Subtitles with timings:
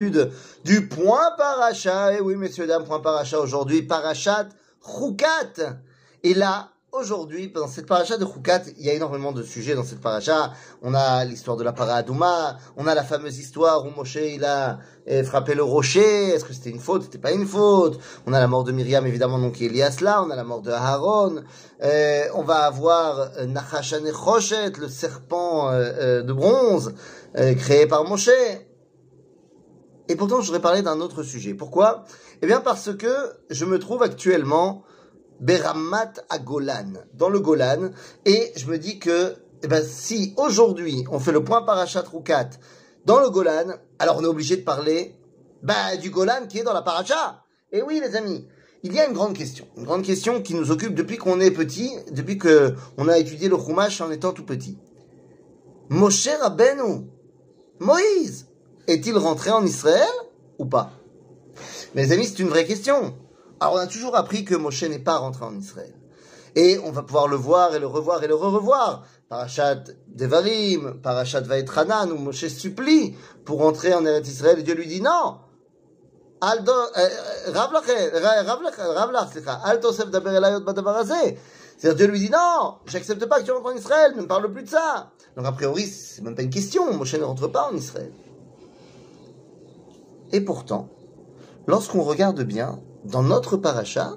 [0.00, 2.12] du point paracha.
[2.12, 4.48] Et oui, messieurs, dames, point paracha aujourd'hui, parachat
[4.80, 5.74] Choukat.
[6.22, 9.82] Et là, aujourd'hui, dans cette paracha de Choukat, il y a énormément de sujets dans
[9.82, 10.52] cette paracha.
[10.82, 14.78] On a l'histoire de la paradouma, on a la fameuse histoire où Moshe, il a
[15.08, 16.28] eh, frappé le rocher.
[16.28, 17.02] Est-ce que c'était une faute?
[17.02, 17.98] C'était pas une faute.
[18.24, 20.22] On a la mort de Myriam, évidemment, donc Elias là.
[20.22, 21.42] On a la mort de Aaron.
[21.82, 26.94] Eh, on va avoir euh, Nachashane Choshet, le serpent euh, euh, de bronze,
[27.34, 28.30] créé par Moshe.
[30.08, 31.54] Et pourtant, je voudrais parler d'un autre sujet.
[31.54, 32.04] Pourquoi?
[32.42, 33.14] Eh bien, parce que
[33.50, 34.82] je me trouve actuellement
[35.40, 37.90] Beramat à Golan, dans le Golan,
[38.24, 42.50] et je me dis que eh ben, si aujourd'hui on fait le point parachat Roukat
[43.04, 45.14] dans le Golan, alors on est obligé de parler
[45.62, 47.44] bah, du Golan qui est dans la paracha.
[47.72, 48.46] Et oui, les amis,
[48.82, 51.50] il y a une grande question, une grande question qui nous occupe depuis qu'on est
[51.50, 54.78] petit, depuis que on a étudié le Chumash en étant tout petit.
[55.88, 57.06] Moshe Rabbeinu,
[57.78, 58.47] Moïse,
[58.88, 60.08] est-il rentré en Israël
[60.58, 60.90] ou pas?
[61.94, 63.14] Mes amis, c'est une vraie question.
[63.60, 65.94] Alors, on a toujours appris que Moshe n'est pas rentré en Israël.
[66.56, 69.04] Et on va pouvoir le voir et le revoir et le re-revoir.
[69.28, 74.58] Parachat Devarim, Parachat Vaetranan, où Moshe supplie pour rentrer en Eretz Israël.
[74.58, 75.38] Et Dieu lui dit non.
[81.80, 84.52] C'est-à-dire Dieu lui dit non, j'accepte pas que tu rentres en Israël, ne me parle
[84.52, 85.10] plus de ça.
[85.36, 88.12] Donc a priori, c'est même pas une question, Moshe ne rentre pas en Israël.
[90.32, 90.90] Et pourtant,
[91.66, 94.16] lorsqu'on regarde bien, dans notre paracha,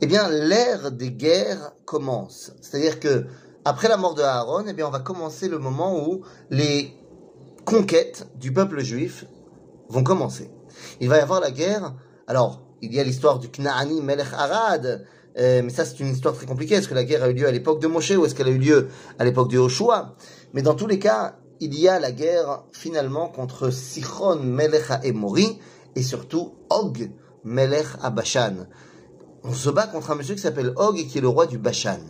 [0.00, 2.52] eh bien, l'ère des guerres commence.
[2.60, 3.26] C'est-à-dire que,
[3.64, 6.94] après la mort de Aaron, eh bien, on va commencer le moment où les
[7.64, 9.24] conquêtes du peuple juif
[9.88, 10.50] vont commencer.
[11.00, 11.94] Il va y avoir la guerre.
[12.26, 15.04] Alors, il y a l'histoire du Knaani Melech Arad,
[15.38, 16.76] euh, mais ça c'est une histoire très compliquée.
[16.76, 18.52] Est-ce que la guerre a eu lieu à l'époque de Moshe ou est-ce qu'elle a
[18.52, 20.14] eu lieu à l'époque de Joshua
[20.54, 25.58] Mais dans tous les cas, il y a la guerre finalement contre Sichon Melech Emori
[25.96, 27.10] et surtout Og
[27.44, 28.66] Melech Bashan.
[29.44, 31.58] On se bat contre un monsieur qui s'appelle Og et qui est le roi du
[31.58, 32.00] Bashan.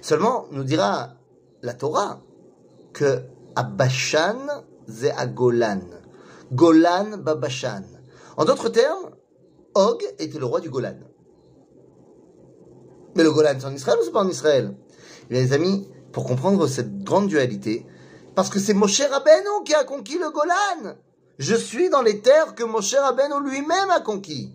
[0.00, 1.14] Seulement, nous dira
[1.62, 2.20] la Torah
[2.92, 3.22] que
[3.56, 4.46] Abashan
[5.16, 5.80] à Golan.
[6.52, 7.82] Golan Babashan.
[8.36, 9.10] En d'autres termes,
[9.74, 10.96] Og était le roi du Golan.
[13.16, 14.74] Mais le Golan, c'est en Israël ou c'est pas en Israël?
[15.30, 17.84] Eh Les amis, pour comprendre cette grande dualité,
[18.38, 20.94] parce que c'est Moshe Rabbeinu qui a conquis le Golan.
[21.40, 24.54] Je suis dans les terres que Moshe Rabbeinu lui-même a conquis.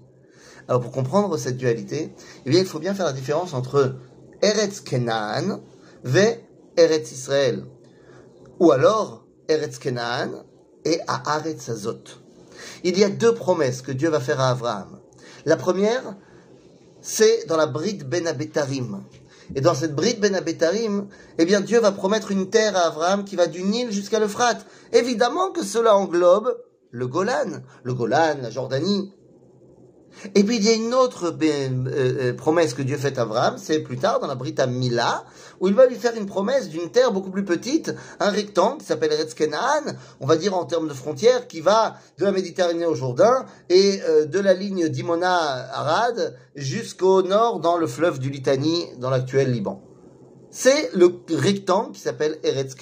[0.69, 3.97] Alors pour comprendre cette dualité, eh il faut bien faire la différence entre
[4.41, 5.59] Eretz Kenan
[6.05, 6.39] et
[6.77, 7.65] Eretz Israël.
[8.61, 10.45] Ou alors Eretz Kenan
[10.85, 12.21] et Haaretz Azot.
[12.85, 15.01] Il y a deux promesses que Dieu va faire à Abraham.
[15.43, 16.15] La première,
[17.01, 19.03] c'est dans la bride Ben Abetarim.
[19.55, 23.23] Et dans cette bride Ben Abetarim, eh bien, Dieu va promettre une terre à Abraham
[23.23, 24.65] qui va du Nil jusqu'à l'Euphrate.
[24.91, 26.57] Évidemment que cela englobe
[26.91, 29.13] le Golan, le Golan, la Jordanie.
[30.35, 33.55] Et puis il y a une autre euh, euh, promesse que Dieu fait à Abraham,
[33.57, 35.25] c'est plus tard dans la Brita Mila,
[35.59, 38.85] où il va lui faire une promesse d'une terre beaucoup plus petite, un rectangle qui
[38.85, 39.35] s'appelle Eretz
[40.19, 44.01] on va dire en termes de frontière, qui va de la Méditerranée au Jourdain et
[44.07, 49.81] euh, de la ligne d'Imona-Arad jusqu'au nord dans le fleuve du Litanie, dans l'actuel Liban.
[50.51, 52.75] C'est le rectangle qui s'appelle Eretz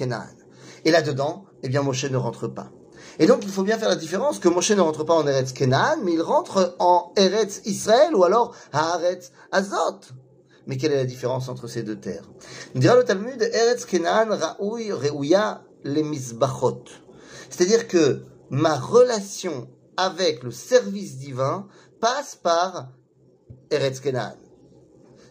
[0.84, 2.72] Et là-dedans, eh bien Moshe ne rentre pas.
[3.20, 5.54] Et donc, il faut bien faire la différence que Moshe ne rentre pas en Eretz
[5.54, 10.00] Kenan, mais il rentre en Eretz Israël ou alors à Eretz Azot.
[10.68, 12.30] Mais quelle est la différence entre ces deux terres?
[12.76, 16.84] Dira le Talmud, Eretz Kenan Raoui Reouya les Mizbachot.
[17.50, 19.68] C'est-à-dire que ma relation
[19.98, 21.68] avec le service divin
[22.00, 22.90] passe par
[23.72, 24.36] Eretz Kenan.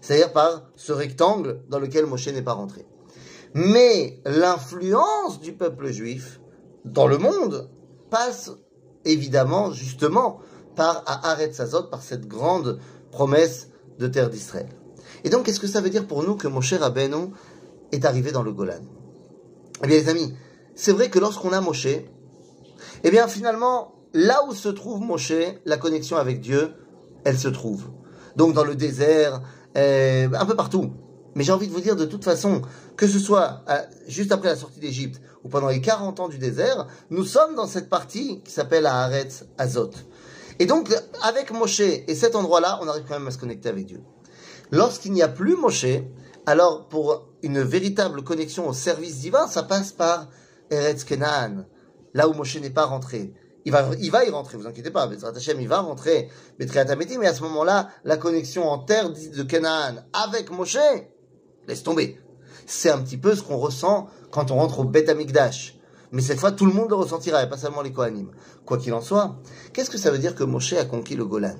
[0.00, 2.86] C'est-à-dire par ce rectangle dans lequel Moshe n'est pas rentré.
[3.54, 6.39] Mais l'influence du peuple juif
[6.84, 7.68] dans le monde
[8.10, 8.50] passe
[9.04, 10.40] évidemment justement
[10.76, 12.78] par Aharet Sazot, par cette grande
[13.10, 13.68] promesse
[13.98, 14.68] de terre d'Israël.
[15.24, 17.32] Et donc, qu'est-ce que ça veut dire pour nous que Moshe Rabbeinu
[17.92, 18.80] est arrivé dans le Golan?
[19.82, 20.34] Eh bien, les amis,
[20.74, 21.86] c'est vrai que lorsqu'on a Moshe,
[23.04, 25.32] eh bien, finalement, là où se trouve Moshe,
[25.64, 26.72] la connexion avec Dieu,
[27.24, 27.90] elle se trouve.
[28.36, 29.42] Donc, dans le désert,
[29.76, 30.92] euh, un peu partout.
[31.34, 32.62] Mais j'ai envie de vous dire de toute façon,
[32.96, 33.78] que ce soit euh,
[34.08, 37.66] juste après la sortie d'Égypte ou pendant les 40 ans du désert, nous sommes dans
[37.66, 39.90] cette partie qui s'appelle Haaretz Azot.
[40.58, 40.90] Et donc,
[41.22, 44.02] avec Moshe et cet endroit-là, on arrive quand même à se connecter avec Dieu.
[44.70, 45.86] Lorsqu'il n'y a plus Moshe,
[46.46, 50.28] alors pour une véritable connexion au service divin, ça passe par
[50.70, 51.64] Eretz Kenan,
[52.14, 53.32] là où Moshe n'est pas rentré.
[53.64, 55.06] Il va, il va y rentrer, vous inquiétez pas.
[55.06, 56.28] Bezrat Hashem, il va rentrer.
[56.58, 60.78] mais à ce moment-là, la connexion en terre de Canaan avec Moshe,
[61.66, 62.18] laisse tomber.
[62.72, 65.76] C'est un petit peu ce qu'on ressent quand on rentre au Beth Amikdash.
[66.12, 68.30] mais cette fois tout le monde le ressentira, et pas seulement les Kohanim.
[68.64, 69.38] Quoi qu'il en soit,
[69.72, 71.56] qu'est-ce que ça veut dire que Moshe a conquis le Golan?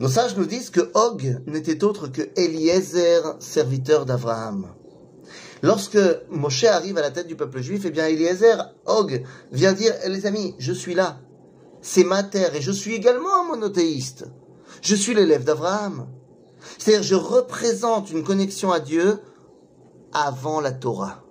[0.00, 4.74] Nos sages nous disent que Og n'était autre que Eliezer, serviteur d'Abraham.
[5.62, 9.22] Lorsque Moshe arrive à la tête du peuple juif, eh bien Eliezer, Og,
[9.52, 11.20] vient dire, les amis, je suis là.
[11.82, 14.26] C'est ma terre et je suis également un monothéiste.
[14.82, 16.08] Je suis l'élève d'Abraham.
[16.78, 19.20] C'est-à-dire, je représente une connexion à Dieu
[20.16, 21.22] avant la Torah.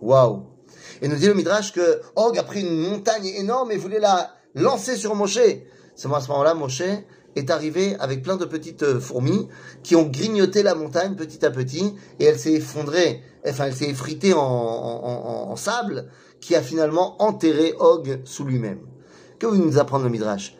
[0.00, 0.42] Waouh
[1.00, 4.32] Et nous dit le Midrash que Og a pris une montagne énorme et voulait la
[4.54, 5.38] lancer sur Moshe.
[5.94, 6.82] C'est à ce moment-là, Moshe
[7.36, 9.48] est arrivé avec plein de petites euh, fourmis
[9.82, 13.88] qui ont grignoté la montagne petit à petit et elle s'est effondrée, enfin elle s'est
[13.88, 16.10] effritée en, sable
[16.40, 18.80] qui a finalement enterré Og sous lui-même.
[19.38, 20.56] Que vous nous apprendre le Midrash?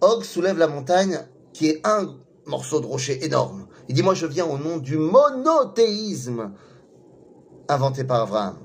[0.00, 1.20] Og soulève la montagne
[1.52, 2.16] qui est un
[2.46, 3.65] morceau de rocher énorme.
[3.88, 6.52] Il dit, moi je viens au nom du monothéisme
[7.68, 8.58] inventé par Abraham.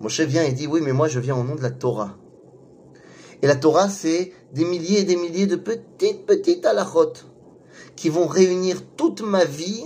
[0.00, 2.16] Moshe vient et dit, oui, mais moi je viens au nom de la Torah.
[3.42, 7.12] Et la Torah, c'est des milliers et des milliers de petites, petites halachot
[7.96, 9.84] qui vont réunir toute ma vie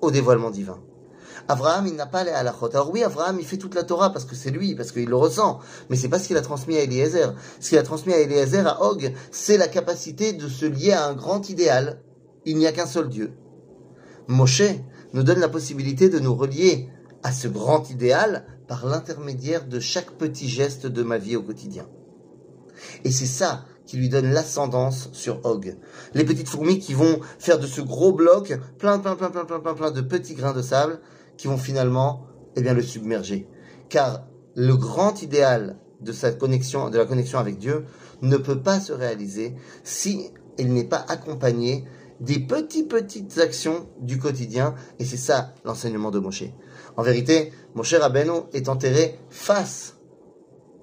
[0.00, 0.78] au dévoilement divin.
[1.48, 2.70] Abraham, il n'a pas les halachot.
[2.72, 5.16] Alors oui, Abraham, il fait toute la Torah parce que c'est lui, parce qu'il le
[5.16, 5.60] ressent.
[5.88, 7.34] Mais c'est pas ce qu'il a transmis à Eliezer.
[7.60, 11.06] Ce qu'il a transmis à Eliezer, à Og, c'est la capacité de se lier à
[11.06, 12.02] un grand idéal.
[12.44, 13.32] Il n'y a qu'un seul Dieu.
[14.28, 14.62] Moshe
[15.12, 16.88] nous donne la possibilité de nous relier
[17.22, 21.88] à ce grand idéal par l'intermédiaire de chaque petit geste de ma vie au quotidien.
[23.04, 25.76] Et c'est ça qui lui donne l'ascendance sur Og.
[26.14, 29.58] Les petites fourmis qui vont faire de ce gros bloc plein, plein, plein, plein, plein,
[29.58, 31.00] plein, plein de petits grains de sable
[31.40, 33.48] qui vont finalement eh bien, le submerger.
[33.88, 37.86] Car le grand idéal de cette connexion, de la connexion avec Dieu,
[38.20, 41.86] ne peut pas se réaliser si il n'est pas accompagné
[42.20, 46.44] des petites petites actions du quotidien, et c'est ça l'enseignement de Moshe.
[46.98, 49.96] En vérité, Moshe Rabbeinu est enterré face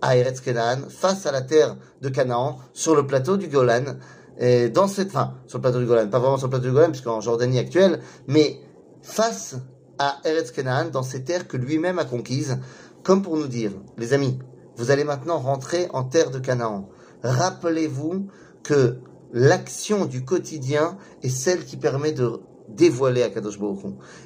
[0.02, 3.98] à Eretz Canaan, face à la terre de Canaan, sur le plateau du Golan,
[4.40, 6.74] et dans cette, fin, sur le plateau du Golan, pas vraiment sur le plateau du
[6.74, 8.60] Golan, puisqu'en Jordanie actuelle, mais
[9.04, 9.58] face
[10.00, 12.58] à Eretz Canaan, dans ces terres que lui-même a conquises,
[13.04, 14.40] comme pour nous dire, les amis,
[14.76, 16.90] vous allez maintenant rentrer en terre de Canaan.
[17.24, 18.28] Rappelez-vous
[18.64, 19.00] que
[19.34, 23.80] l'action du quotidien est celle qui permet de dévoiler à Kadosh Baruch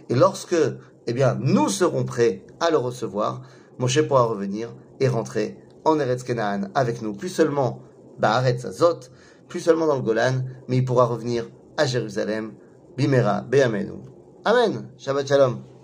[0.10, 0.56] Et lorsque,
[1.08, 3.42] eh bien, nous serons prêts à le recevoir,
[3.80, 4.70] Moshe pourra revenir
[5.00, 7.14] et rentrer en Eretz Canaan avec nous.
[7.14, 7.80] Plus seulement
[8.20, 9.00] Baaretz Azot,
[9.48, 12.54] plus seulement dans le Golan, mais il pourra revenir à Jérusalem.
[12.98, 14.11] Bimera, Be'amenu.
[14.46, 14.90] Amen.
[14.98, 15.71] Shabbat Shalom.